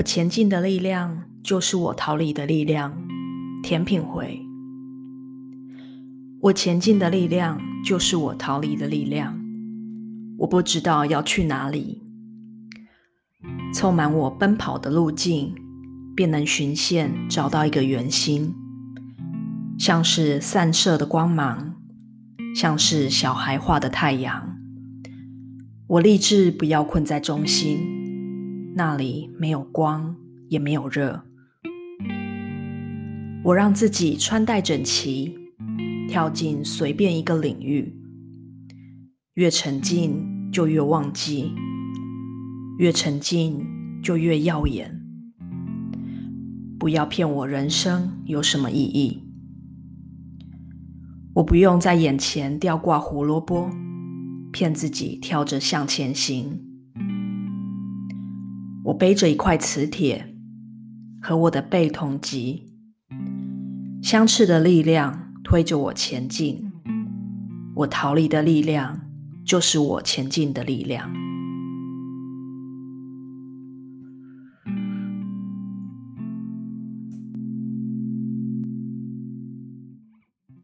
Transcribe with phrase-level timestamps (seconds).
[0.00, 2.96] 我前进的力量就是我逃离的力量。
[3.62, 4.40] 甜品回，
[6.40, 9.38] 我前进的力量就是我逃离的力量。
[10.38, 12.00] 我不知道要去哪里，
[13.74, 15.54] 凑满我奔跑的路径，
[16.16, 18.54] 便能循线找到一个圆心，
[19.78, 21.74] 像是散射的光芒，
[22.56, 24.56] 像是小孩画的太阳。
[25.88, 27.99] 我立志不要困在中心，
[28.74, 30.16] 那里没有光，
[30.48, 31.24] 也没有热。
[33.42, 35.36] 我让自己穿戴整齐，
[36.08, 37.94] 跳进随便一个领域，
[39.34, 41.52] 越沉浸就越忘记，
[42.78, 43.66] 越沉浸
[44.02, 45.00] 就越耀眼。
[46.78, 49.22] 不要骗我，人生有什么意义？
[51.34, 53.68] 我不用在眼前吊挂胡萝卜，
[54.52, 56.69] 骗自己跳着向前行。
[58.90, 60.34] 我背着一块磁铁，
[61.22, 62.66] 和我的背同级。
[64.02, 66.72] 相斥的力量推着我前进，
[67.76, 69.00] 我逃离的力量
[69.44, 71.08] 就是我前进的力量。